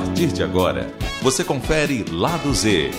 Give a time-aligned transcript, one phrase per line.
[0.00, 0.92] partir de agora,
[1.22, 2.90] você confere Lado Z,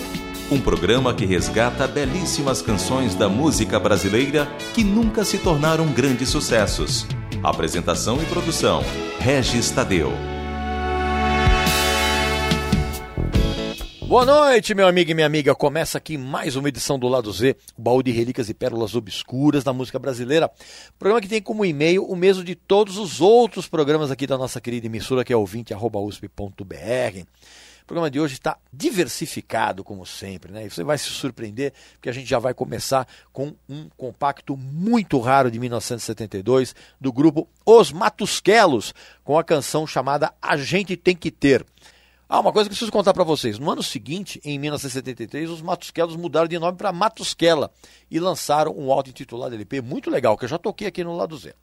[0.50, 7.06] um programa que resgata belíssimas canções da música brasileira que nunca se tornaram grandes sucessos.
[7.40, 8.82] Apresentação e produção:
[9.20, 10.37] Regis Tadeu.
[14.08, 15.54] Boa noite, meu amigo e minha amiga.
[15.54, 19.62] Começa aqui mais uma edição do Lado Z, o baú de relíquias e pérolas obscuras
[19.62, 20.50] da música brasileira.
[20.98, 24.62] Programa que tem como e-mail o mesmo de todos os outros programas aqui da nossa
[24.62, 27.20] querida emissora, que é ouvinte.usp.br.
[27.82, 30.64] O programa de hoje está diversificado, como sempre, né?
[30.64, 35.18] E você vai se surpreender, porque a gente já vai começar com um compacto muito
[35.18, 41.30] raro de 1972, do grupo Os Matusquelos, com a canção chamada A Gente Tem Que
[41.30, 41.62] Ter.
[42.30, 43.58] Ah, uma coisa que eu preciso contar para vocês.
[43.58, 47.70] No ano seguinte, em 1973, os Matusquelos mudaram de nome para Matusquela
[48.10, 51.54] e lançaram um auto-intitulado LP muito legal, que eu já toquei aqui no lado Z.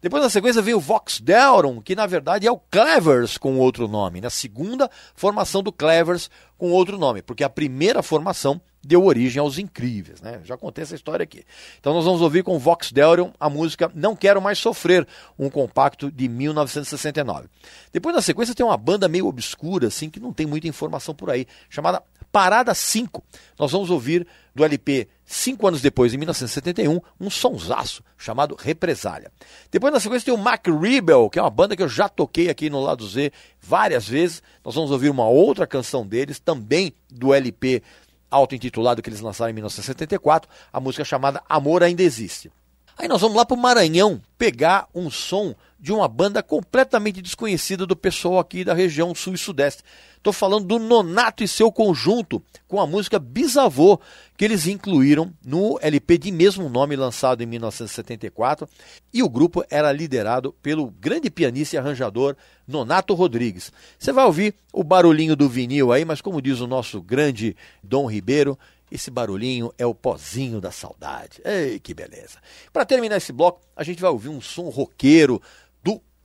[0.00, 3.86] Depois na sequência veio o Vox Delron, que na verdade é o Clevers com outro
[3.86, 9.40] nome, na segunda formação do Clevers com outro nome, porque a primeira formação deu origem
[9.40, 10.40] aos Incríveis, né?
[10.44, 11.44] Já contei essa história aqui.
[11.80, 15.06] Então nós vamos ouvir com Vox Delron a música Não Quero Mais Sofrer,
[15.38, 17.48] um compacto de 1969.
[17.92, 21.30] Depois na sequência tem uma banda meio obscura, assim, que não tem muita informação por
[21.30, 22.02] aí, chamada
[22.36, 23.24] Parada 5.
[23.58, 29.32] Nós vamos ouvir do LP cinco anos depois, em 1971, um sonsaço chamado Represália.
[29.70, 32.50] Depois na sequência tem o Mac Rebel, que é uma banda que eu já toquei
[32.50, 34.42] aqui no lado Z várias vezes.
[34.62, 37.82] Nós vamos ouvir uma outra canção deles, também do LP
[38.30, 42.52] auto-intitulado que eles lançaram em 1974, a música chamada Amor Ainda Existe.
[42.98, 47.86] Aí nós vamos lá para o Maranhão pegar um som de uma banda completamente desconhecida
[47.86, 49.82] do pessoal aqui da região sul e sudeste.
[50.16, 54.00] Estou falando do Nonato e seu conjunto, com a música Bisavô,
[54.36, 58.68] que eles incluíram no LP de mesmo nome lançado em 1974.
[59.14, 62.34] E o grupo era liderado pelo grande pianista e arranjador
[62.66, 63.70] Nonato Rodrigues.
[63.96, 68.10] Você vai ouvir o barulhinho do vinil aí, mas como diz o nosso grande Dom
[68.10, 68.58] Ribeiro,
[68.90, 71.40] esse barulhinho é o pozinho da saudade.
[71.44, 72.38] Ei, que beleza.
[72.72, 75.42] Para terminar esse bloco, a gente vai ouvir um som roqueiro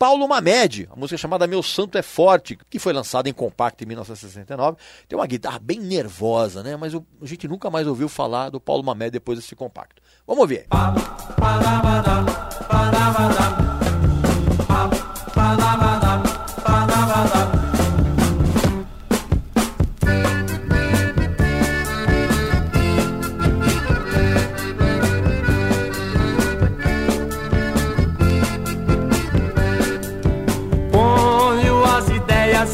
[0.02, 3.88] Paulo Mamed, a música chamada Meu Santo é Forte, que foi lançada em compacto em
[3.88, 4.76] 1969.
[5.08, 6.76] Tem uma guitarra bem nervosa, né?
[6.76, 10.02] Mas a gente nunca mais ouviu falar do Paulo Mamed depois desse compacto.
[10.26, 10.66] Vamos ouvir.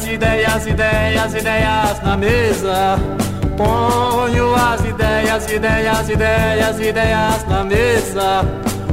[0.06, 2.98] Ideias, ideias, ideias na mesa.
[3.56, 8.44] Ponho as ideias, ideias, ideias, ideias na mesa.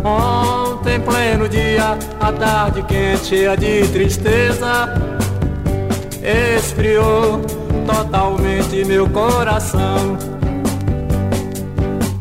[0.03, 4.93] Ontem, pleno dia, a tarde quente, cheia de tristeza,
[6.57, 7.41] esfriou
[7.85, 10.17] totalmente meu coração.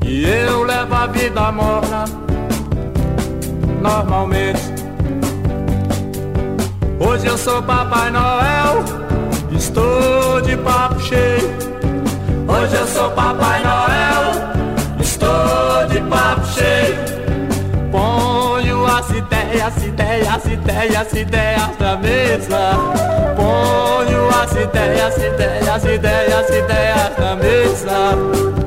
[0.04, 2.04] E eu levo a vida morna,
[3.80, 4.83] normalmente
[7.00, 8.84] Hoje eu sou Papai Noel,
[9.50, 11.54] estou de papo cheio.
[12.46, 16.96] Hoje eu sou Papai Noel, estou de papo cheio.
[17.90, 22.72] Ponho as ideias, ideias, ideias, ideias na mesa.
[23.36, 28.63] Ponho as ideias, ideias, ideias, ideias na mesa.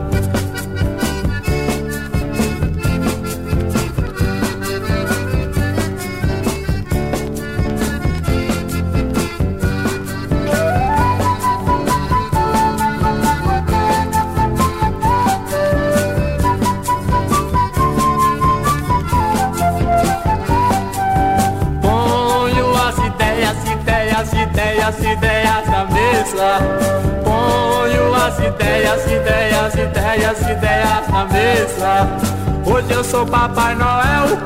[33.17, 34.37] Sou Papai Noel,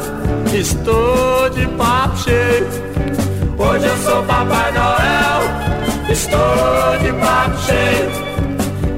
[0.53, 2.67] estou de papo cheio.
[3.57, 5.41] Hoje eu sou Papai Noel,
[6.09, 8.11] estou de papo cheio.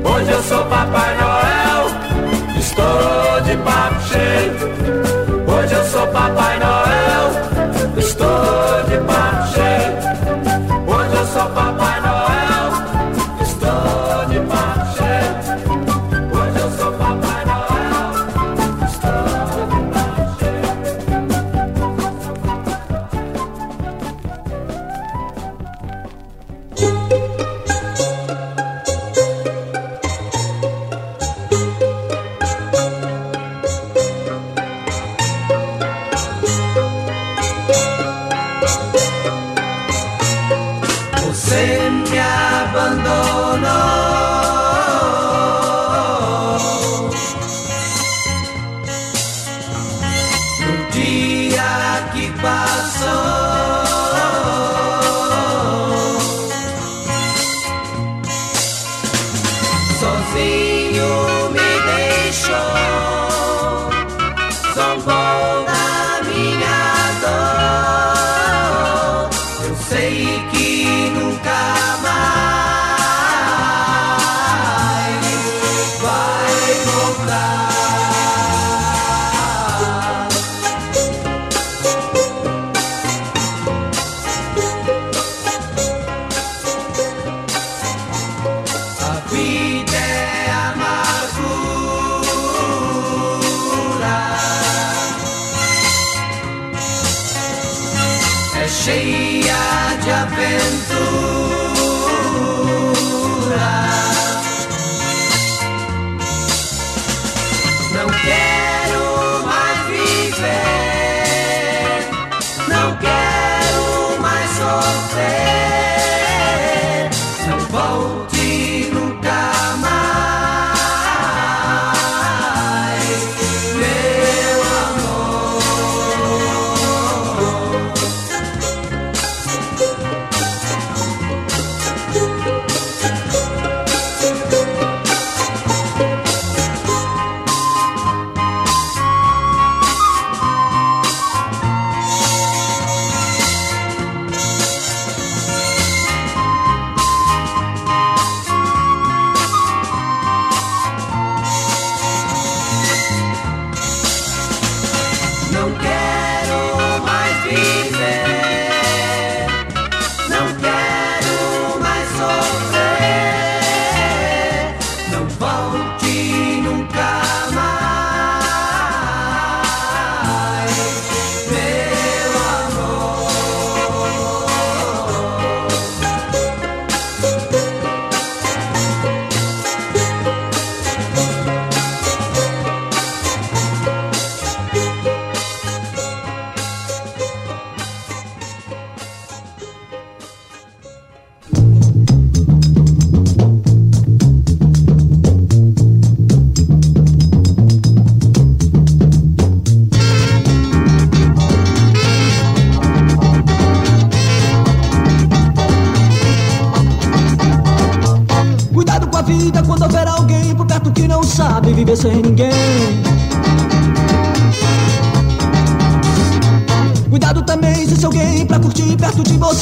[0.03, 1.87] Hoje eu sou Papai Noel,
[2.59, 4.53] estou de papo cheio.
[5.47, 6.52] Hoje eu sou Papai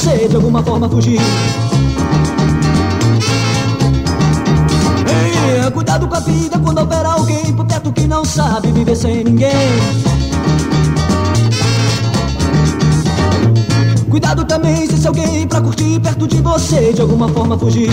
[0.01, 1.19] você, de alguma forma fugir.
[5.07, 9.23] Ei, cuidado com a vida quando houver alguém por perto que não sabe viver sem
[9.23, 9.51] ninguém.
[14.09, 17.91] Cuidado também se alguém pra curtir perto de você, de alguma forma fugir.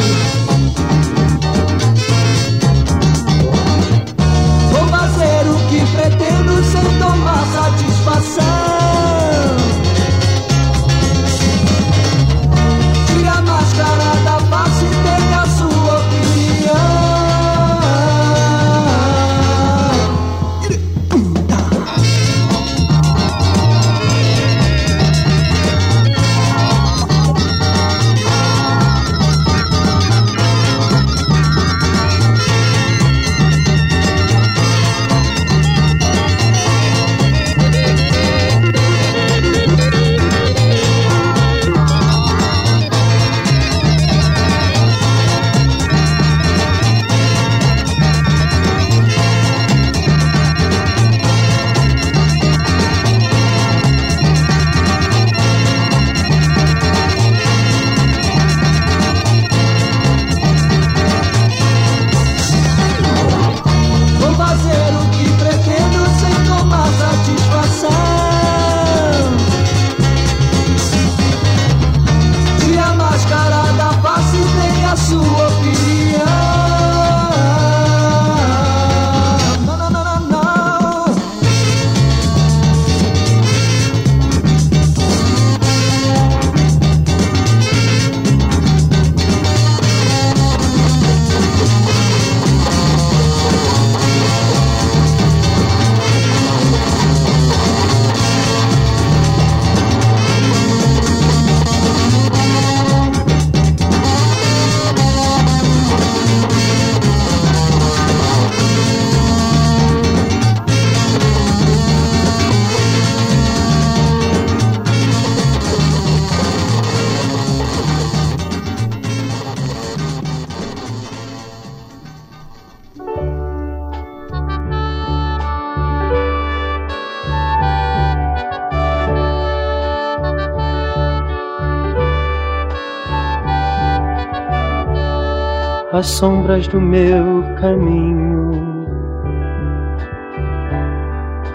[135.98, 138.52] As sombras do meu caminho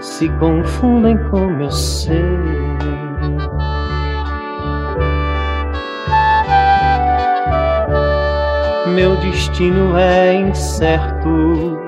[0.02, 2.38] se confundem com meu ser.
[8.94, 11.78] Meu destino é incerto.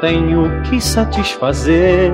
[0.00, 2.10] Tenho que satisfazer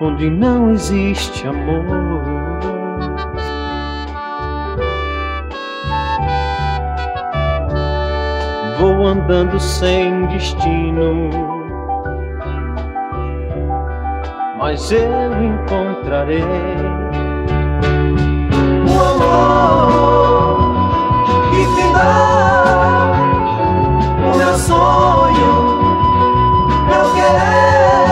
[0.00, 1.84] onde não existe amor.
[8.78, 11.30] Vou andando sem destino,
[14.56, 16.44] mas eu encontrarei
[18.86, 20.58] O amor
[21.50, 23.12] que te dá
[24.32, 25.77] o meu sonho,
[27.32, 28.07] meu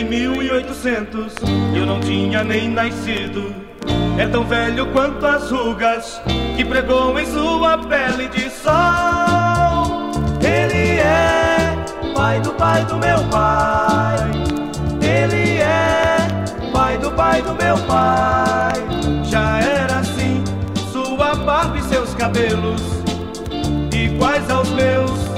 [0.00, 1.34] de 1800,
[1.74, 3.54] eu não tinha nem nascido.
[4.18, 6.20] É tão velho quanto as rugas
[6.56, 10.10] que pregou em sua pele de sol.
[10.40, 11.76] Ele é
[12.14, 14.30] pai do pai do meu pai.
[15.02, 16.16] Ele é
[16.72, 18.72] pai do pai do meu pai.
[19.24, 20.42] Já era assim,
[20.92, 22.80] sua barba e seus cabelos
[23.92, 25.29] iguais aos meus,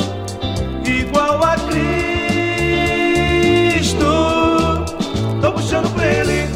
[6.12, 6.48] ele,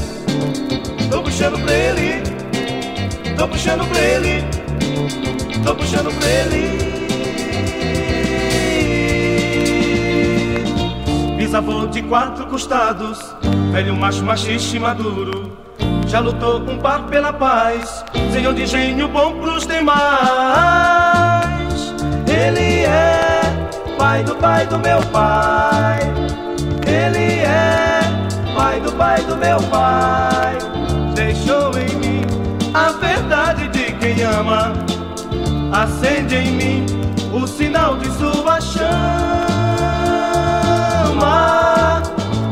[1.10, 2.22] tô puxando pra ele,
[3.36, 4.44] tô puxando pra ele,
[5.64, 6.86] tô puxando pra ele.
[11.36, 13.18] Bisavô de quatro costados,
[13.72, 15.56] velho macho machista e maduro.
[16.06, 19.96] Já lutou um par pela paz, senhor de engenho bom pros demais.
[22.28, 23.40] Ele é
[23.98, 26.00] pai do pai do meu pai.
[26.86, 27.75] Ele é
[28.86, 30.56] do pai do meu pai.
[31.14, 32.22] Deixou em mim
[32.72, 34.72] a verdade de quem ama.
[35.72, 36.86] Acende em mim
[37.32, 38.86] o sinal de sua chama.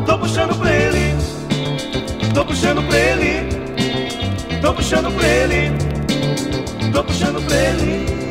[0.04, 1.14] Tô puxando pra ele,
[2.34, 3.48] tô puxando pra ele,
[4.60, 5.72] tô puxando pra ele,
[6.92, 8.23] tô puxando pra ele.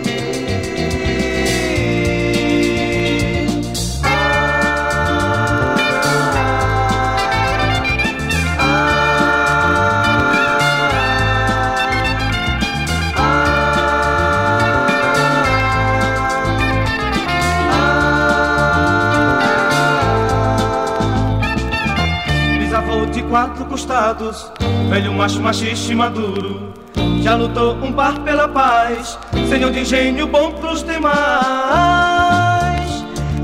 [24.90, 26.74] Velho macho machista e maduro.
[27.22, 29.18] Já lutou um par pela paz,
[29.50, 31.14] senhor de engenho bom pros demais.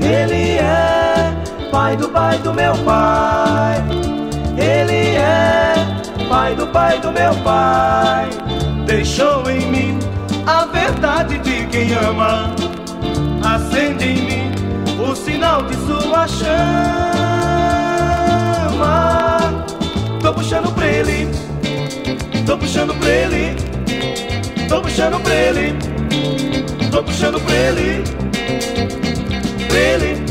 [0.00, 1.34] Ele é
[1.72, 3.82] pai do pai do meu pai.
[4.56, 5.74] Ele é
[6.28, 8.28] pai do pai do meu pai.
[8.86, 9.98] Deixou em mim
[10.46, 12.54] a verdade de quem ama.
[13.42, 14.52] Acende em mim
[15.02, 16.90] o sinal de sua chama.
[20.30, 21.28] Tô puxando pra ele,
[22.46, 23.56] tô puxando pra ele,
[24.68, 25.74] tô puxando pra ele,
[26.88, 28.04] Tô puxando pra ele,
[29.66, 30.22] pra ele.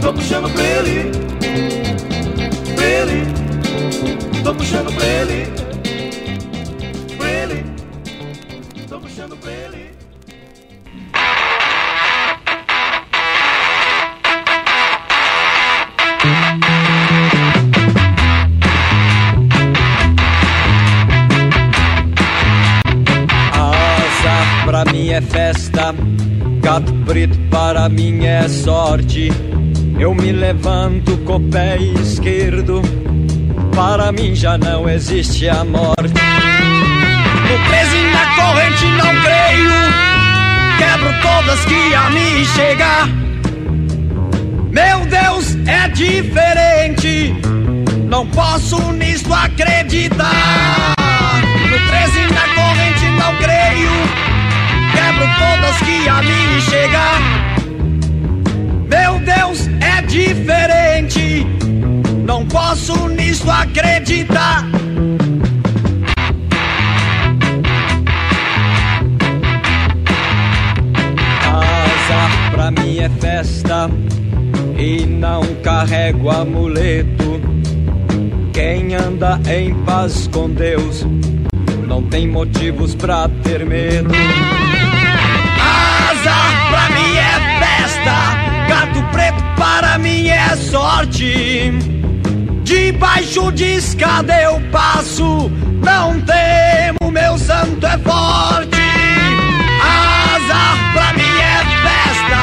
[0.00, 1.10] Tô puxando pra ele,
[2.76, 3.26] pra ele.
[4.44, 5.63] Tô puxando pra ele,
[26.60, 29.30] gato preto para mim é sorte.
[29.98, 32.80] Eu me levanto com o pé esquerdo,
[33.74, 36.14] para mim já não existe a morte.
[37.44, 39.70] No preso e na corrente não creio,
[40.78, 43.08] quebro todas que a mim chegar.
[44.70, 47.34] Meu Deus, é diferente,
[48.08, 50.93] não posso nisso acreditar.
[55.38, 57.20] Todas que a mim chegar.
[58.88, 61.46] Meu Deus, é diferente,
[62.24, 64.64] não posso nisso acreditar.
[71.42, 73.90] Casa pra mim é festa
[74.78, 77.40] e não carrego amuleto.
[78.52, 81.06] Quem anda em paz com Deus
[81.86, 84.10] não tem motivos pra ter medo.
[89.64, 91.72] Para mim é sorte.
[92.62, 95.50] Debaixo de escada eu passo,
[95.82, 98.84] não temo, meu santo é forte.
[99.82, 102.42] Asa pra mim é festa,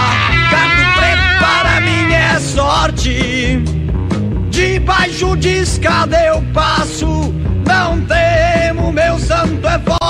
[0.51, 3.63] gato preto para mim é sorte.
[4.49, 7.31] Debaixo de escada eu passo,
[7.67, 10.00] não temo, meu santo é forte.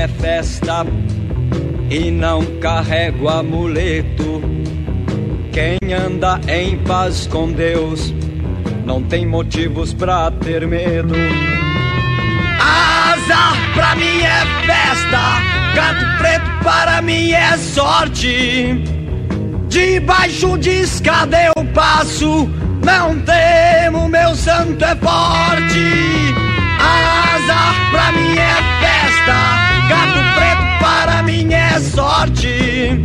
[0.00, 0.86] É festa
[1.90, 4.40] e não carrego amuleto.
[5.52, 8.14] Quem anda em paz com Deus
[8.86, 11.14] não tem motivos pra ter medo.
[12.58, 15.20] Asa pra mim é festa,
[15.74, 18.82] gato preto para mim é sorte.
[19.68, 22.48] Debaixo de escada eu passo,
[22.82, 26.34] não temo, meu santo é forte.
[26.78, 33.02] Asa pra mim é festa, gato preto para mim é sorte.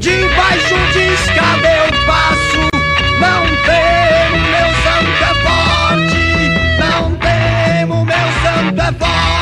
[0.00, 2.62] Debaixo de escada eu passo,
[3.20, 6.24] não temo, meu santo é forte.
[6.80, 9.41] Não temo, meu santo é forte.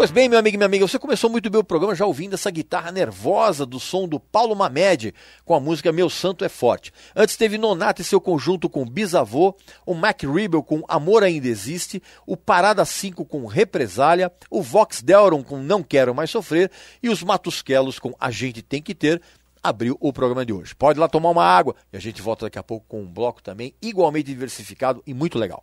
[0.00, 2.32] Pois bem, meu amigo e minha amiga, você começou muito bem o programa já ouvindo
[2.32, 5.12] essa guitarra nervosa do som do Paulo Mamed
[5.44, 6.90] com a música Meu Santo é Forte.
[7.14, 12.02] Antes teve Nonato e seu conjunto com Bisavô, o Mac Rebel com Amor Ainda Existe,
[12.26, 16.70] o Parada 5 com Represália, o Vox Delron com Não Quero Mais Sofrer
[17.02, 19.20] e os Matusquelos com A Gente Tem Que Ter
[19.62, 20.74] abriu o programa de hoje.
[20.74, 23.06] Pode ir lá tomar uma água e a gente volta daqui a pouco com um
[23.06, 25.62] bloco também igualmente diversificado e muito legal.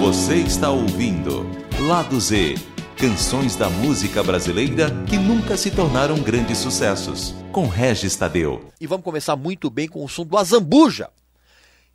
[0.00, 1.44] Você está ouvindo
[1.86, 2.54] Lado Z
[2.96, 7.34] Canções da música brasileira que nunca se tornaram grandes sucessos.
[7.52, 8.70] Com Regis Tadeu.
[8.80, 11.10] E vamos começar muito bem com o som do Azambuja,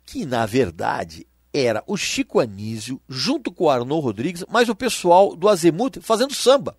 [0.04, 5.34] que na verdade era o Chico Anísio junto com o Arnaud Rodrigues, mas o pessoal
[5.34, 6.78] do Azemuth fazendo samba.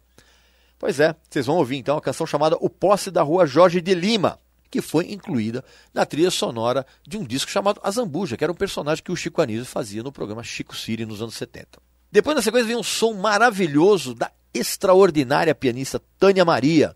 [0.79, 3.93] Pois é, vocês vão ouvir então a canção chamada O Posse da Rua Jorge de
[3.93, 8.55] Lima, que foi incluída na trilha sonora de um disco chamado Azambuja, que era um
[8.55, 11.79] personagem que o Chico Anísio fazia no programa Chico City nos anos 70.
[12.11, 16.95] Depois na sequência vem um som maravilhoso da extraordinária pianista Tânia Maria,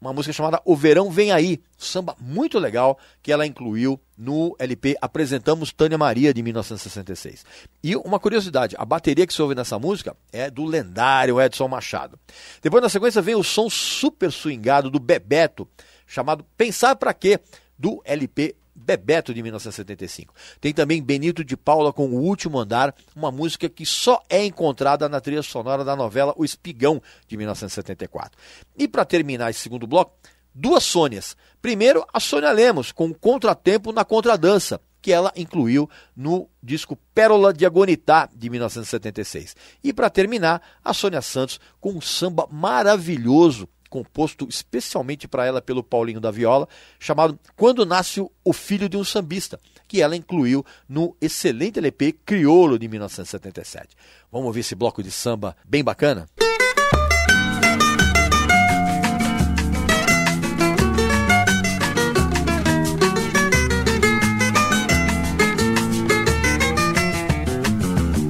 [0.00, 4.96] uma música chamada O Verão Vem Aí, samba muito legal que ela incluiu no LP
[5.00, 7.44] Apresentamos Tânia Maria de 1966.
[7.82, 12.18] E uma curiosidade, a bateria que se ouve nessa música é do lendário Edson Machado.
[12.62, 15.68] Depois na sequência vem o som super swingado do Bebeto,
[16.06, 17.40] chamado Pensar Pra Quê,
[17.78, 20.34] do LP Bebeto de 1975.
[20.60, 25.08] Tem também Benito de Paula com O Último Andar, uma música que só é encontrada
[25.08, 28.38] na trilha sonora da novela O Espigão de 1974.
[28.76, 30.14] E para terminar esse segundo bloco,
[30.54, 31.36] duas Sônias.
[31.62, 37.64] Primeiro, a Sônia Lemos com Contratempo na Contradança, que ela incluiu no disco Pérola de
[37.64, 39.56] Agonitá, de 1976.
[39.82, 45.82] E para terminar, a Sônia Santos com um samba maravilhoso composto especialmente para ela pelo
[45.82, 51.16] Paulinho da Viola, chamado Quando Nasce o Filho de um Sambista, que ela incluiu no
[51.18, 53.96] excelente LP Criolo de 1977.
[54.30, 56.28] Vamos ouvir esse bloco de samba bem bacana?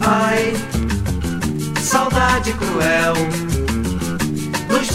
[0.01, 0.53] Ai,
[1.83, 3.46] saudade cruel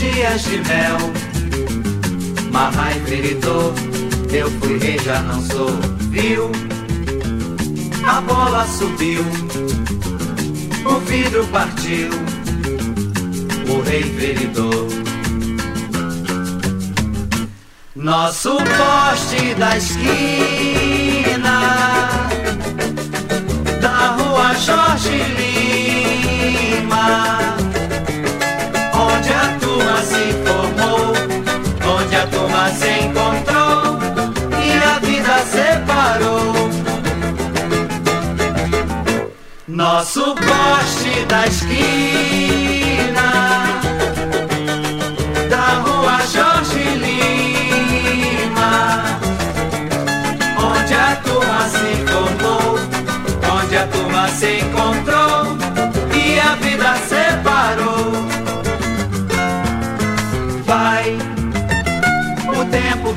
[0.02, 0.98] dias de mel.
[2.52, 3.74] Marrai feridor,
[4.34, 5.70] eu fui rei, já não sou,
[6.10, 6.52] viu?
[8.06, 9.24] A bola subiu,
[10.86, 12.10] o vidro partiu,
[13.70, 14.88] o rei feridor.
[17.96, 21.62] Nosso poste da esquina
[23.80, 25.22] da rua Jorge
[26.80, 27.56] Lima,
[32.62, 33.97] turma se encontrou
[34.62, 36.69] e a vida separou.
[39.67, 43.30] Nosso poste da esquina
[45.50, 48.74] da rua Jorge Lima,
[50.58, 52.80] onde a turma se formou,
[53.60, 55.71] onde a turma se encontrou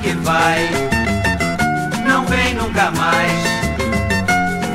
[0.05, 0.69] que vai,
[2.07, 3.33] não vem nunca mais.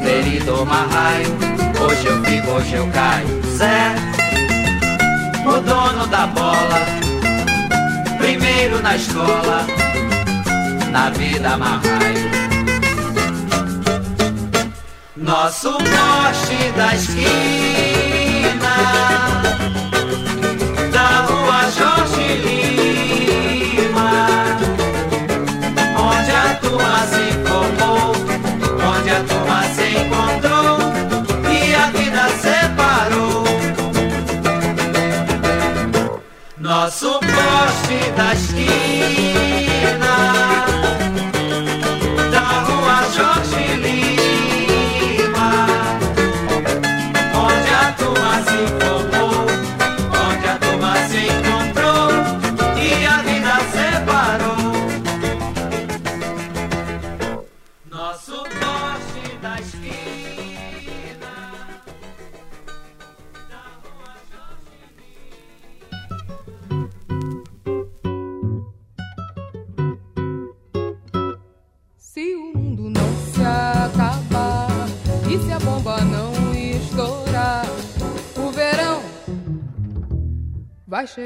[0.04, 1.38] Ferido marraio,
[1.80, 3.42] hoje eu fico, hoje eu caio.
[3.56, 3.94] Zé,
[5.46, 6.80] o dono da bola,
[8.18, 9.68] primeiro na escola,
[10.90, 12.30] na vida marraio.
[15.16, 17.99] Nosso poste da esquina
[27.08, 28.14] se formou,
[28.92, 30.78] onde a turma se encontrou
[31.52, 33.44] e a vida separou.
[36.58, 39.39] Nosso poste da esquina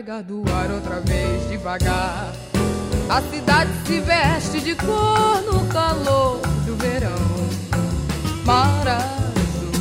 [0.04, 2.34] chegar do ar outra vez devagar.
[3.10, 7.10] A cidade se veste de cor no calor do verão.
[8.44, 9.72] Mar azul,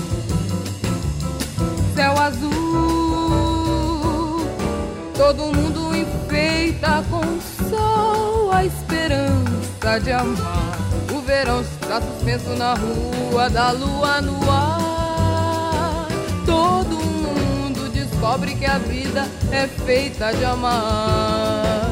[1.97, 2.51] céu azul,
[5.17, 10.79] todo mundo enfeita com o sol a esperança de amar.
[11.13, 14.72] O verão está suspenso na rua da lua no ar.
[18.33, 21.91] Descobre que a vida é feita de amar.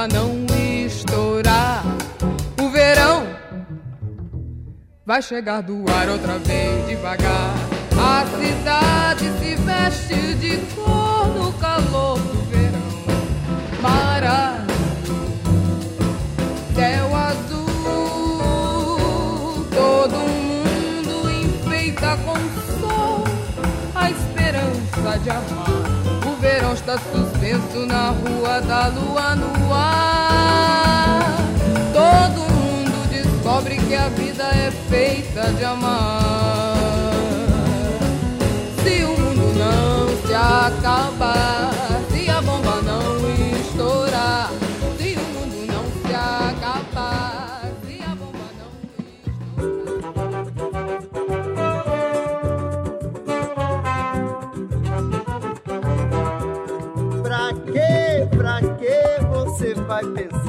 [0.00, 0.46] Se a bomba não
[0.86, 1.84] estourar,
[2.60, 3.26] o verão
[5.04, 7.54] vai chegar do ar outra vez devagar.
[7.98, 12.80] A cidade se veste de cor no calor do verão.
[13.82, 15.36] Mar azul,
[16.74, 18.38] céu azul,
[19.70, 22.36] todo mundo enfeita com
[22.80, 23.24] sol
[23.94, 25.68] a esperança de amar.
[26.26, 26.96] O verão está
[27.50, 31.36] penso na rua da lua no ar.
[31.92, 37.12] Todo mundo descobre que a vida é feita de amar.
[38.84, 41.59] Se o mundo não se acabar.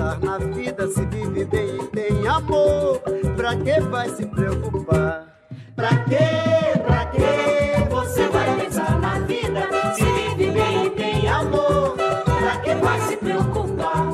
[0.02, 3.00] Pensar na vida se vive bem e tem amor?
[3.36, 5.28] Pra que vai se preocupar?
[5.76, 9.70] Pra que, pra que você vai pensar na vida?
[9.94, 14.08] Se vive bem e tem amor, pra que vai se preocupar?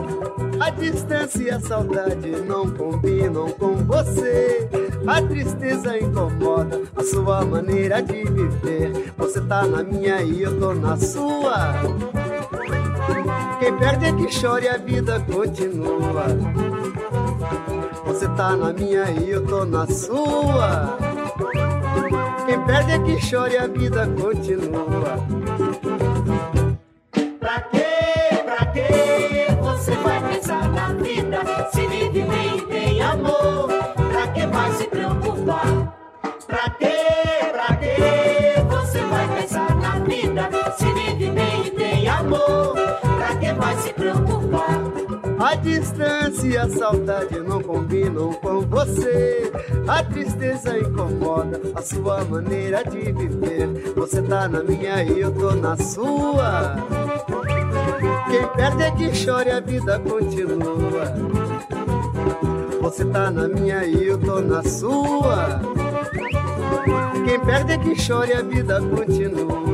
[0.60, 4.68] A distância e a saudade não combinam com você.
[5.08, 9.14] A tristeza incomoda a sua maneira de viver.
[9.18, 11.76] Você tá na minha e eu tô na sua.
[13.68, 16.24] Quem perde é que chora e a vida continua.
[18.06, 20.98] Você tá na minha e eu tô na sua.
[22.46, 25.37] Quem perde é que chora e a vida continua.
[45.48, 49.50] A distância e a saudade não combinam com você.
[49.88, 53.94] A tristeza incomoda a sua maneira de viver.
[53.96, 56.76] Você tá na minha e eu tô na sua.
[58.30, 61.06] Quem perde é que chora e a vida continua.
[62.82, 65.62] Você tá na minha e eu tô na sua.
[67.26, 69.67] Quem perde é que chora e a vida continua.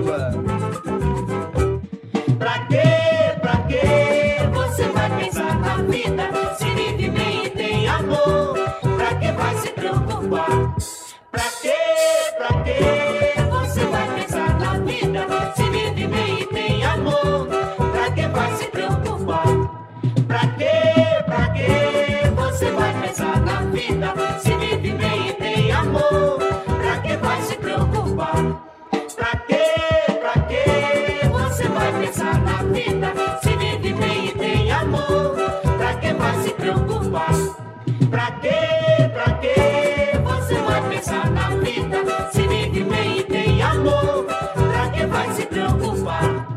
[45.78, 46.48] Preocupar?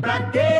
[0.00, 0.51] Pra quê?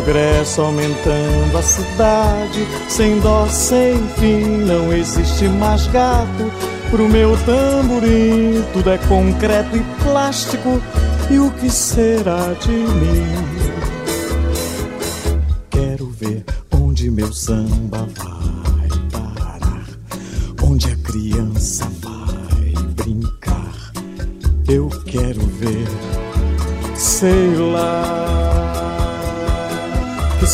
[0.00, 6.50] Progresso aumentando a cidade, sem dó, sem fim, não existe mais gato.
[6.90, 10.80] Pro meu tamborim, tudo é concreto e plástico,
[11.30, 13.26] e o que será de mim?
[15.68, 19.84] Quero ver onde meu samba vai parar,
[20.62, 23.92] onde a criança vai brincar.
[24.66, 25.86] Eu quero ver,
[26.96, 28.49] sei lá,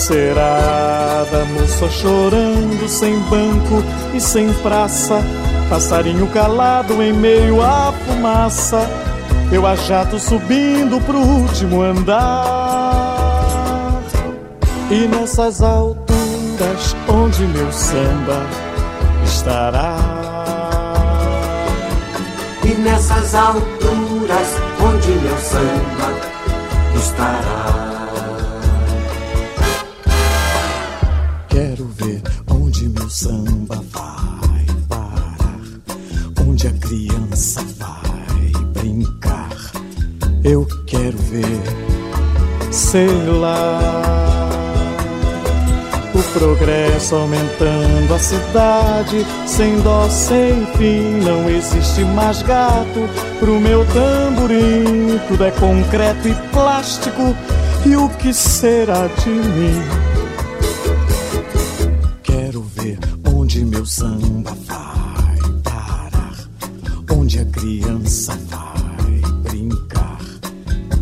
[0.07, 3.83] que será da moça chorando sem banco
[4.15, 5.21] e sem praça,
[5.69, 8.89] passarinho calado em meio à fumaça.
[9.51, 13.17] Eu a jato subindo pro último andar.
[14.91, 18.47] E nessas alturas onde meu samba
[19.25, 19.97] estará.
[22.65, 24.56] E nessas alturas
[32.51, 35.49] Onde meu samba vai parar,
[36.47, 39.51] onde a criança vai brincar.
[40.45, 41.61] Eu quero ver,
[42.71, 43.09] sei
[43.41, 44.47] lá.
[46.15, 53.09] O progresso aumentando a cidade, sem dó, sem fim, não existe mais gato.
[53.39, 57.37] Pro meu tamborim, tudo é concreto e plástico.
[57.85, 60.06] E o que será de mim?
[63.87, 66.35] Meu samba vai parar,
[67.13, 70.19] onde a criança vai brincar.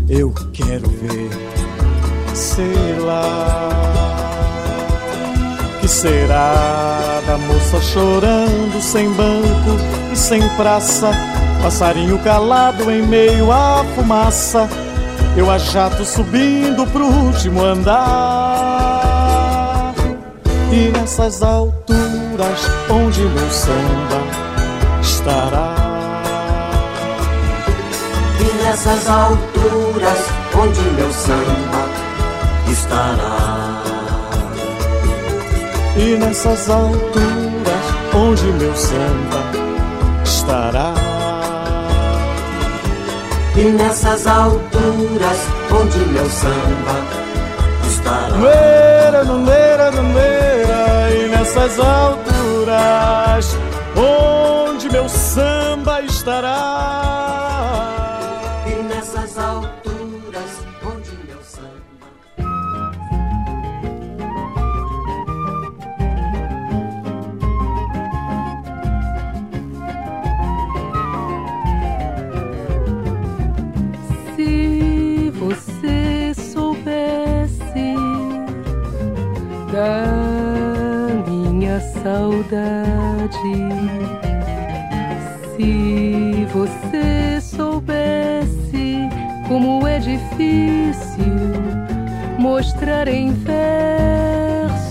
[0.06, 1.30] Eu quero ver,
[2.34, 4.10] sei lá.
[5.80, 9.78] Que será da moça chorando sem banco
[10.12, 11.10] e sem praça?
[11.62, 14.68] Passarinho calado em meio à fumaça.
[15.36, 18.04] Eu a jato subindo pro último andar.
[20.70, 22.03] E nessas alturas
[22.90, 24.20] onde meu samba
[25.00, 25.74] estará.
[28.40, 30.18] E nessas alturas
[30.56, 31.88] onde meu samba
[32.70, 33.82] estará.
[35.96, 39.42] E nessas alturas onde meu samba
[40.24, 40.94] estará.
[43.56, 45.38] E nessas alturas
[45.70, 47.24] onde meu samba
[47.86, 48.36] estará.
[48.36, 52.23] Nueira, nueira, nueira, e nessas alturas
[53.96, 56.60] onde meu samba estará.
[58.66, 62.06] E nessas alturas onde meu samba
[74.36, 77.94] Se você soubesse
[79.72, 80.13] da
[82.04, 83.32] saudade,
[85.56, 89.08] se você soubesse
[89.48, 91.24] como é difícil
[92.38, 94.84] mostrar em versos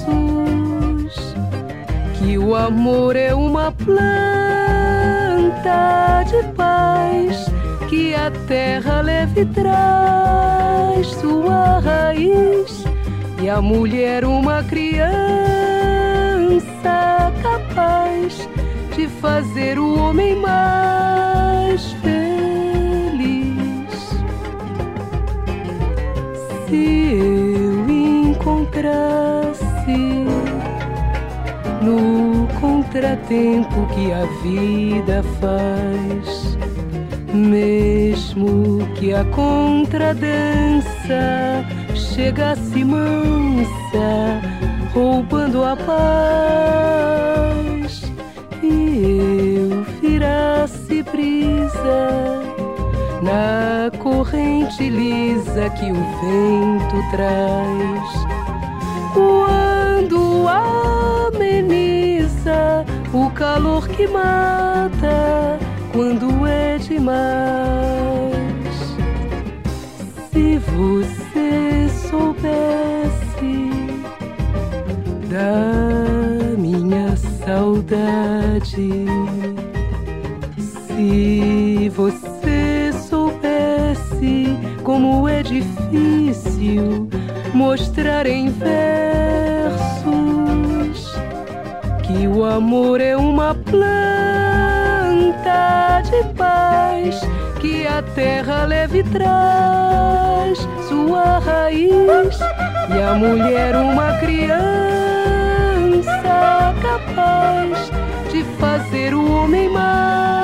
[2.15, 3.93] que o amor é uma planta
[6.23, 7.45] de paz
[7.91, 12.84] que a terra leve traz sua raiz
[13.39, 15.53] e a mulher uma criança
[19.23, 23.47] fazer o homem mais feliz.
[26.67, 29.55] Se eu encontrasse
[31.81, 36.57] no contratempo que a vida faz,
[37.33, 40.83] mesmo que a contradança
[41.95, 44.41] chegasse mansa,
[44.93, 47.33] roubando a paz,
[53.23, 58.12] na corrente lisa que o vento traz.
[59.13, 60.45] Quando
[61.29, 65.57] ameniza o calor que mata,
[65.93, 67.13] quando é demais.
[70.31, 71.12] Se você
[87.73, 88.69] mostrar em versos
[92.03, 93.91] que o amor é uma planta
[96.03, 97.19] de paz
[97.59, 102.38] que a terra leve traz sua raiz
[102.95, 104.62] e a mulher uma criança
[106.79, 107.89] capaz
[108.31, 110.42] de fazer o homem mais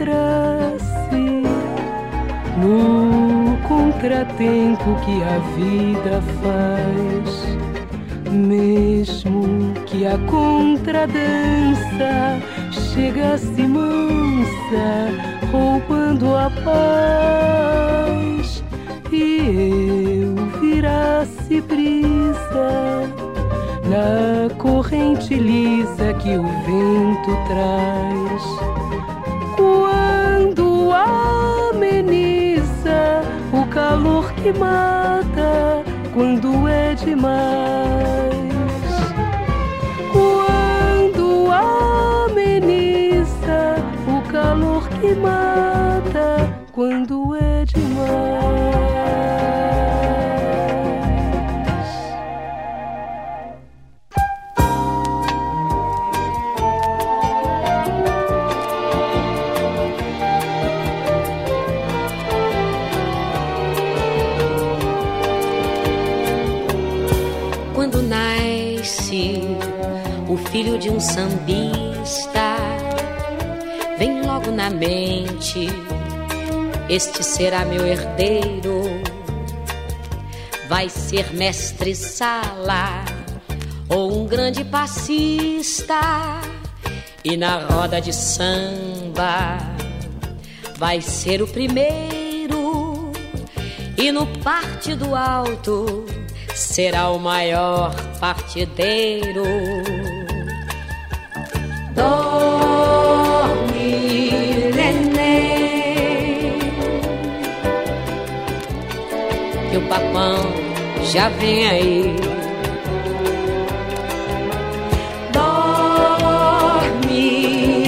[0.00, 1.44] encontrasse
[2.56, 7.28] no contratempo que a vida faz,
[8.32, 11.20] mesmo que a contradança
[12.94, 15.10] chegasse mansa,
[15.52, 18.64] roubando a paz,
[19.12, 23.04] e eu virasse brisa
[23.84, 28.79] na corrente lisa que o vento traz.
[33.70, 37.79] Calor que mata, quando é demais.
[70.80, 72.56] De um sambista,
[73.98, 75.68] vem logo na mente:
[76.88, 78.80] este será meu herdeiro.
[80.68, 83.04] Vai ser mestre sala,
[83.88, 86.00] ou um grande passista.
[87.22, 89.58] E na roda de samba
[90.78, 93.12] vai ser o primeiro,
[93.98, 96.06] e no partido alto
[96.54, 99.44] será o maior partideiro.
[109.70, 110.36] Que o papão
[111.04, 112.16] já vem aí.
[115.32, 117.16] Dorme,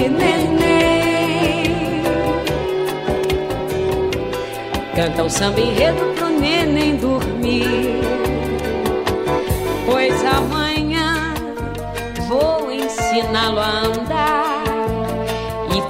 [0.09, 2.03] neném,
[4.95, 7.99] canta o samba enredo pro neném dormir.
[9.85, 11.33] Pois amanhã
[12.29, 14.02] vou ensiná-lo a andar e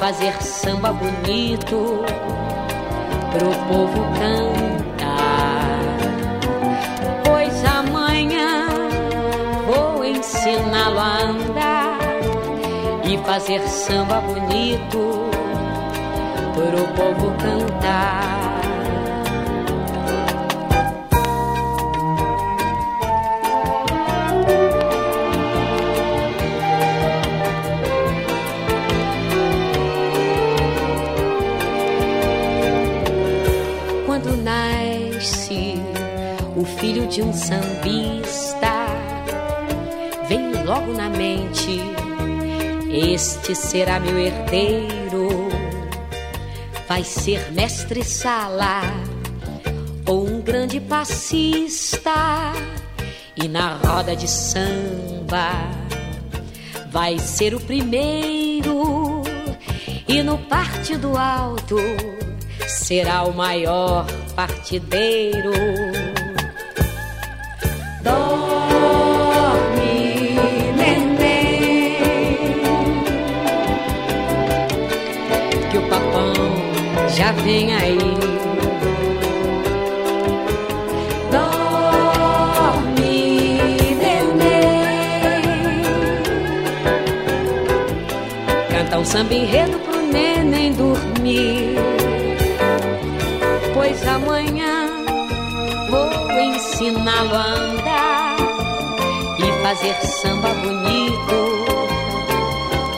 [0.03, 2.03] fazer samba bonito
[3.31, 5.79] pro povo cantar.
[7.23, 8.67] Pois amanhã
[9.65, 11.99] vou ensiná-lo a andar
[13.05, 15.31] e fazer samba bonito
[16.53, 18.42] pro povo cantar.
[37.13, 38.87] De um sambista,
[40.27, 41.79] vem logo na mente:
[42.91, 45.47] este será meu herdeiro.
[46.87, 48.81] Vai ser mestre sala
[50.07, 52.51] ou um grande passista,
[53.35, 55.51] e na roda de samba
[56.91, 59.21] vai ser o primeiro,
[60.07, 61.77] e no partido alto
[62.67, 65.51] será o maior partideiro.
[77.43, 77.97] Vem aí.
[81.31, 83.05] Dorme,
[83.97, 84.73] neném,
[88.69, 91.73] canta um samba enredo pro neném dormir
[93.73, 94.87] pois amanhã
[95.89, 96.09] vou
[96.39, 98.37] ensiná-lo a andar
[99.39, 101.65] e fazer samba bonito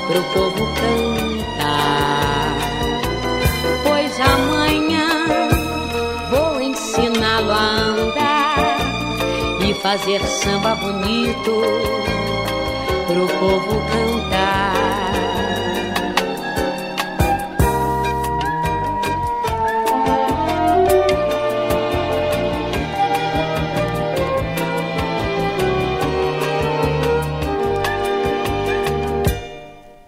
[0.08, 1.35] pro povo cantar.
[9.86, 11.62] Fazer samba bonito
[13.06, 14.25] pro povo cantar.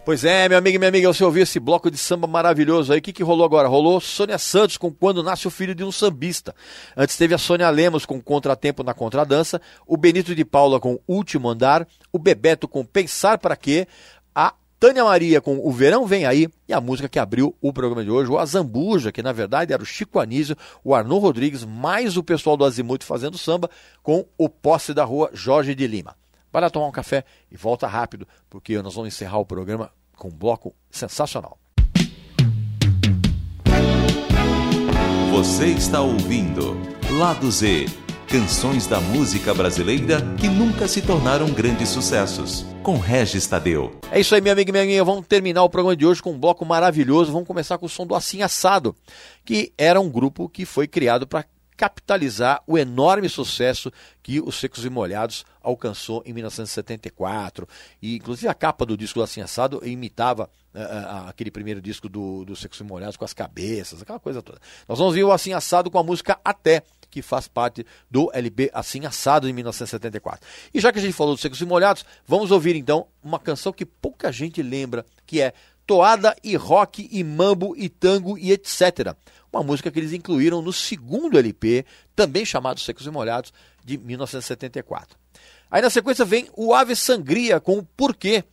[0.08, 2.99] Pois é, meu amigo e minha amiga, você ouviu esse bloco de samba maravilhoso aí.
[2.99, 3.68] O que, que rolou agora?
[3.68, 6.55] Rolou Sônia Santos com Quando Nasce o Filho de um Sambista.
[6.95, 11.49] Antes teve a Sônia Lemos com Contratempo na Contradança, o Benito de Paula com Último
[11.49, 13.86] Andar, o Bebeto com Pensar Pra Quê,
[14.34, 18.05] a Tânia Maria com O Verão Vem Aí e a música que abriu o programa
[18.05, 20.55] de hoje, o Azambuja, que na verdade era o Chico Anísio,
[20.86, 23.70] o Arnon Rodrigues, mais o pessoal do Azimuth fazendo samba
[24.01, 26.16] com o Posse da Rua Jorge de Lima.
[26.58, 30.30] Vai lá tomar um café e volta rápido, porque nós vamos encerrar o programa com
[30.30, 31.55] um bloco sensacional.
[35.30, 36.76] Você está ouvindo
[37.12, 37.86] Lado Z
[38.28, 44.01] canções da música brasileira que nunca se tornaram grandes sucessos, com Regis Tadeu.
[44.12, 45.03] É isso aí, minha amiga e minha amiga.
[45.03, 47.32] Vamos terminar o programa de hoje com um bloco maravilhoso.
[47.32, 48.95] Vamos começar com o som do Assim Assado,
[49.45, 51.45] que era um grupo que foi criado para
[51.78, 53.91] capitalizar o enorme sucesso
[54.24, 57.68] que os Secos e Molhados alcançou em 1974.
[58.01, 62.45] E, inclusive, a capa do disco do Assim Assado imitava uh, aquele primeiro disco do,
[62.45, 64.59] do Secos e Molhados com as cabeças, aquela coisa toda.
[64.88, 68.70] Nós vamos ver o Assim Assado com a música Até, que faz parte do LB
[68.74, 70.47] Assim Assado de 1974.
[70.74, 73.74] E já que a gente falou dos Secos e Molhados, vamos ouvir então uma canção
[73.74, 75.53] que pouca gente lembra, que é
[75.86, 79.15] Toada e Rock e Mambo e Tango e etc
[79.51, 83.53] uma música que eles incluíram no segundo LP, também chamado Secos e Molhados,
[83.84, 85.18] de 1974.
[85.70, 88.43] Aí na sequência vem o Ave Sangria com o Porquê,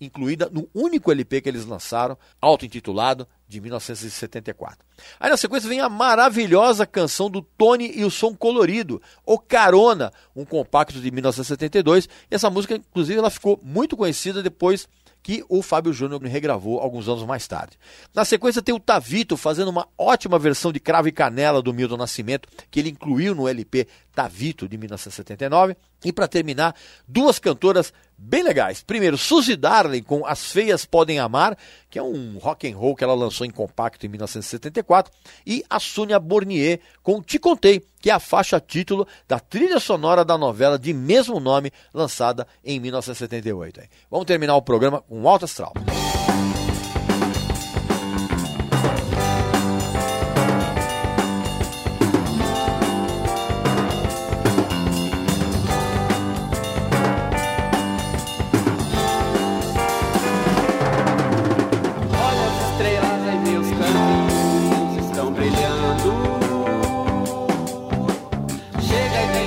[0.00, 4.78] incluída no único LP que eles lançaram, auto-intitulado, de 1974.
[5.20, 10.10] Aí na sequência vem a maravilhosa canção do Tony e o Som Colorido, O Carona,
[10.34, 12.08] um compacto de 1972.
[12.30, 14.88] E essa música, inclusive, ela ficou muito conhecida depois
[15.22, 17.78] que o Fábio Júnior regravou alguns anos mais tarde.
[18.14, 21.96] Na sequência tem o Tavito fazendo uma ótima versão de Cravo e Canela do Milton
[21.96, 25.76] Nascimento, que ele incluiu no LP Tavito de 1979.
[26.04, 26.74] E para terminar,
[27.06, 27.92] duas cantoras
[28.22, 28.82] bem legais.
[28.82, 31.56] Primeiro, Suzy Darling com As Feias Podem Amar,
[31.90, 35.12] que é um rock and roll que ela lançou em compacto em 1974,
[35.44, 40.24] e a Sônia Bornier com Te Contei, que é a faixa título da trilha sonora
[40.24, 43.80] da novela de mesmo nome, lançada em 1978.
[44.10, 45.72] Vamos terminar o programa com Alto Astral.
[45.74, 46.31] amor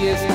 [0.06, 0.35] e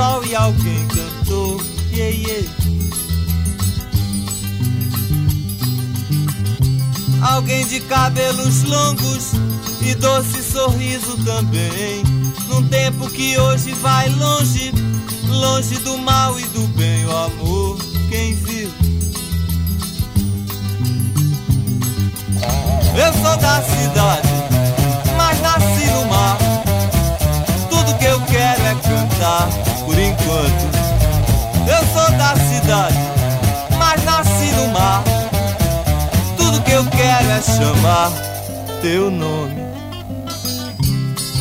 [0.00, 1.60] sol e alguém cantou.
[1.92, 2.48] Yeah, yeah.
[7.20, 9.32] Alguém de cabelos longos
[9.82, 12.02] e doce sorriso também.
[12.48, 14.72] Num tempo que hoje vai longe,
[15.28, 17.78] longe do mal e do bem, o amor,
[18.08, 18.70] quem viu?
[22.96, 24.28] Eu sou da cidade,
[25.16, 26.49] mas nasci no mar.
[28.00, 29.48] Que eu quero é cantar,
[29.84, 30.80] por enquanto.
[31.68, 32.96] Eu sou da cidade,
[33.78, 35.04] mas nasci no mar.
[36.38, 38.10] Tudo que eu quero é chamar
[38.80, 39.60] teu nome.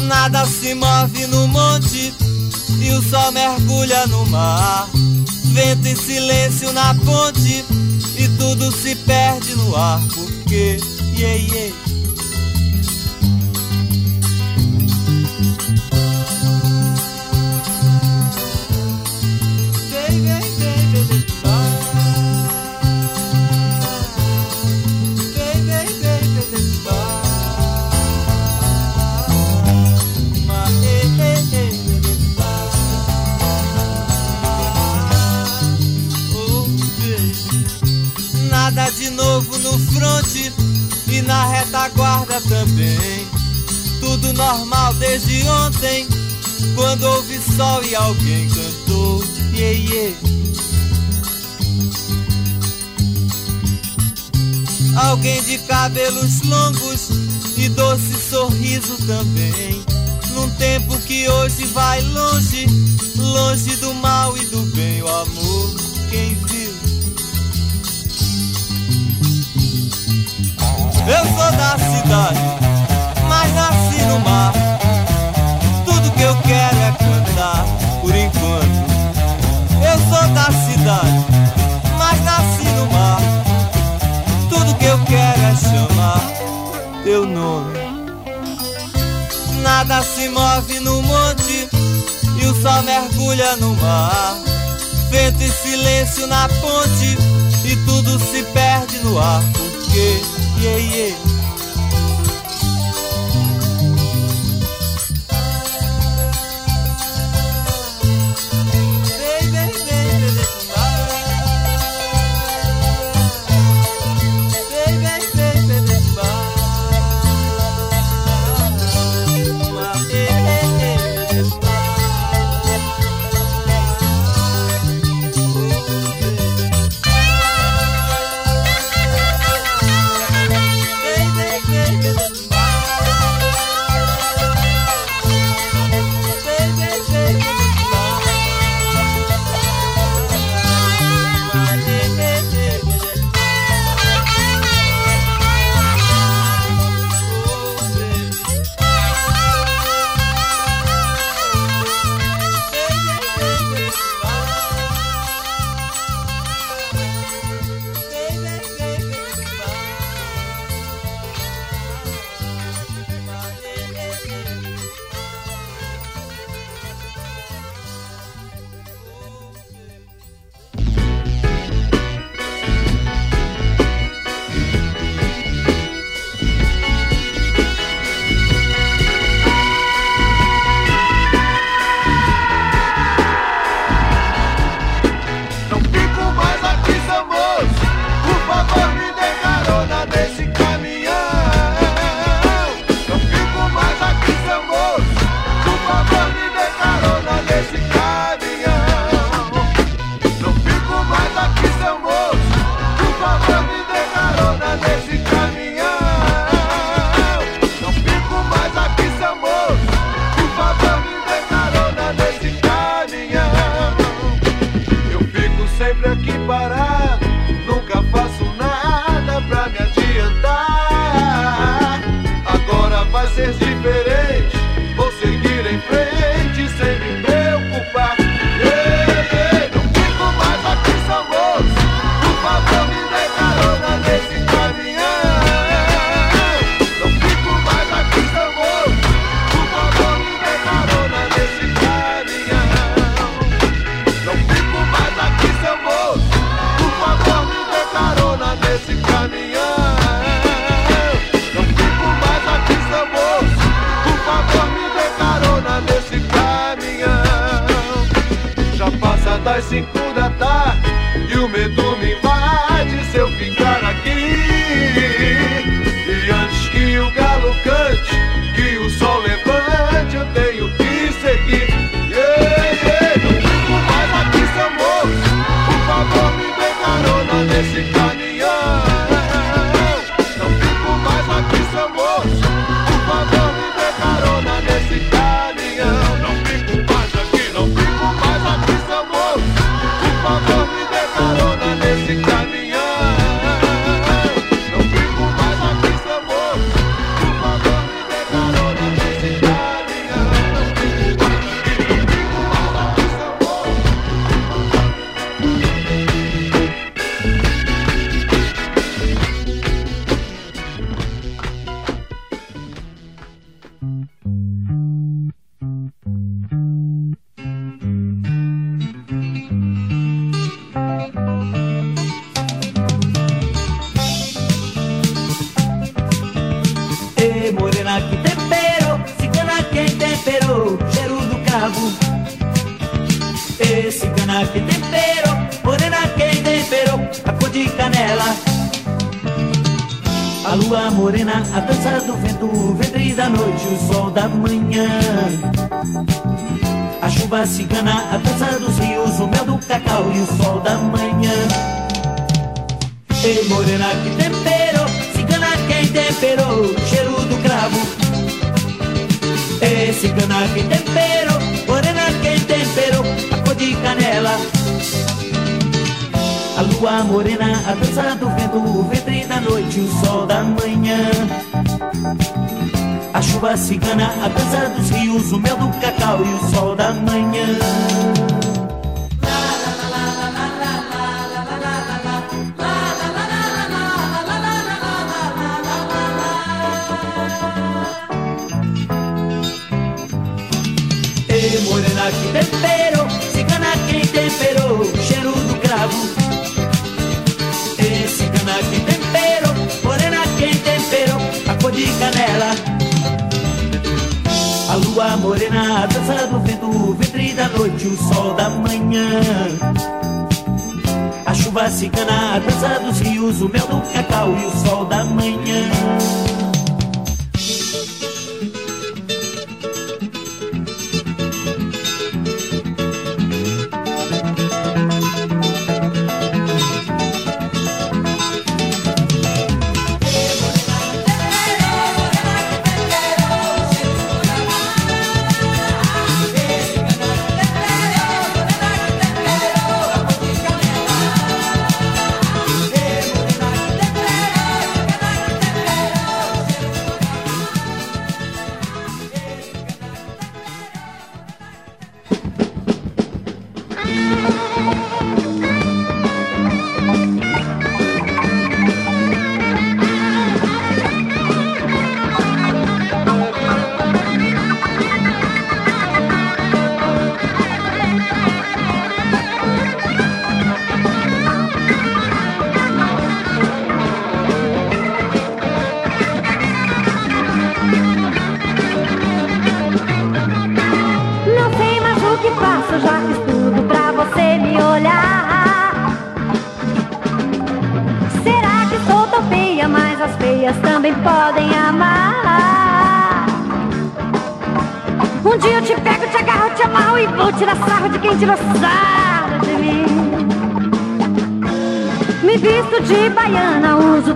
[0.08, 2.14] Nada se move no monte
[2.82, 4.90] e o sol mergulha no mar.
[5.54, 7.64] Vento em silêncio na ponte
[8.18, 10.02] e tudo se perde no ar.
[10.14, 10.78] Porque,
[11.16, 11.89] yeah, yeah.
[41.30, 43.28] Na retaguarda também.
[44.00, 46.08] Tudo normal desde ontem,
[46.74, 49.24] quando houve sol e alguém cantou.
[49.54, 50.18] Yeah, yeah.
[55.08, 57.10] Alguém de cabelos longos
[57.58, 59.86] e doce sorriso também.
[60.34, 62.66] Num tempo que hoje vai longe,
[63.18, 65.76] longe do mal e do bem, o amor,
[66.10, 66.59] quem viu?
[71.10, 72.40] Eu sou da cidade,
[73.28, 74.54] mas nasci no mar.
[75.84, 77.66] Tudo que eu quero é cantar,
[78.00, 78.80] por enquanto.
[79.84, 81.26] Eu sou da cidade,
[81.98, 83.20] mas nasci no mar.
[84.50, 86.22] Tudo que eu quero é chamar
[87.04, 87.80] teu nome.
[89.64, 91.68] Nada se move no monte
[92.40, 94.36] e o sol mergulha no mar.
[95.10, 97.18] Vento e silêncio na ponte
[97.66, 99.42] e tudo se perde no ar.
[99.90, 100.22] Porque,
[100.62, 101.39] yeah, yeah.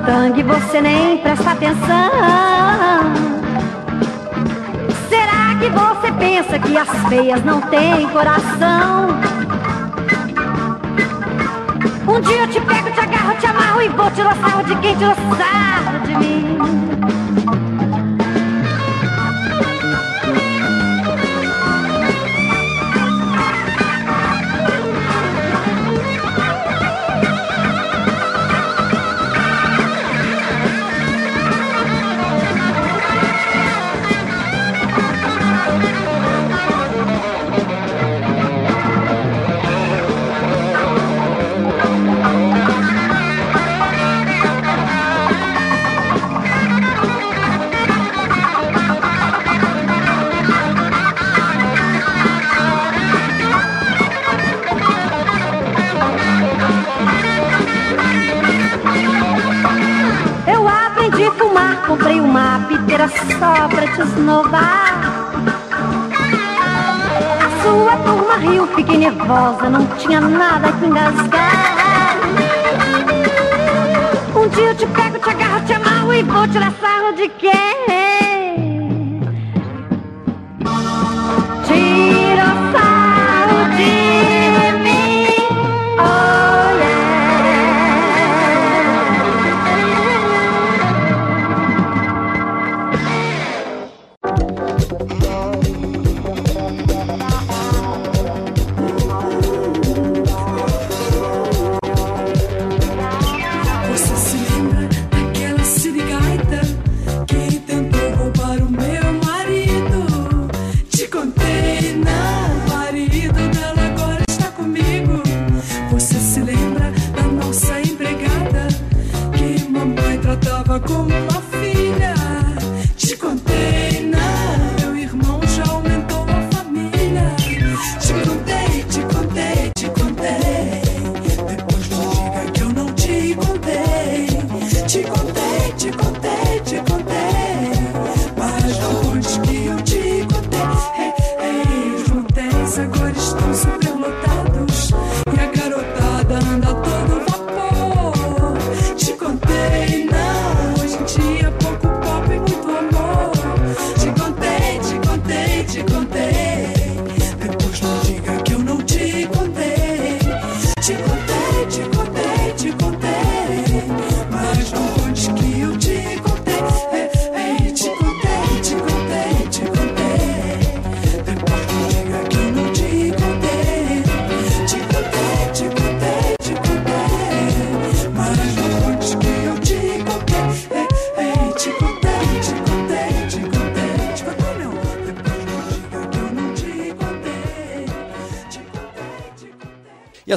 [0.05, 2.11] tangue, você nem presta atenção.
[5.09, 9.07] Será que você pensa que as feias não têm coração?
[12.07, 14.95] Um dia eu te pego, te agarro, te amarro e vou te lançar de quem
[14.95, 16.57] te lançar de mim.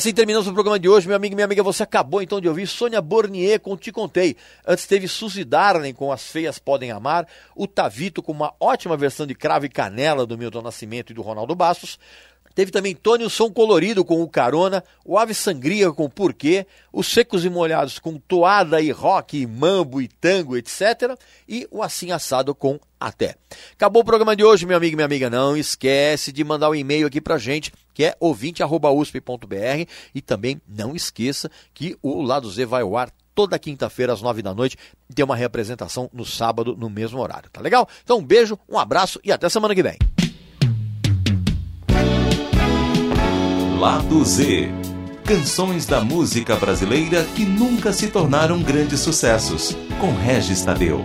[0.07, 1.65] Assim terminamos o programa de hoje, meu amigo e minha amiga.
[1.65, 4.37] Você acabou então de ouvir Sônia Bornier com Te Contei.
[4.65, 7.27] Antes teve Suzy Darling com As Feias Podem Amar,
[7.57, 11.23] o Tavito com uma ótima versão de Cravo e Canela do Milton Nascimento e do
[11.23, 11.99] Ronaldo Bastos.
[12.57, 17.45] Teve também Tônio Som Colorido com o Carona, o Ave Sangria com Porquê, os Secos
[17.45, 21.19] e Molhados com Toada e Rock, e Mambo e Tango, etc.
[21.47, 23.37] E o Assim Assado com Até.
[23.75, 25.29] Acabou o programa de hoje, meu amigo e minha amiga.
[25.29, 30.97] Não esquece de mandar um e-mail aqui pra gente, que é ouvinte.usp.br e também não
[30.97, 34.79] esqueça que o Lado Z vai ao ar toda quinta-feira às nove da noite
[35.11, 37.87] e tem uma representação no sábado no mesmo horário, tá legal?
[38.03, 39.99] Então um beijo, um abraço e até semana que vem.
[43.79, 44.71] Lado Z.
[45.23, 49.77] Canções da música brasileira que nunca se tornaram grandes sucessos.
[50.01, 51.05] Com Regis Tadeu.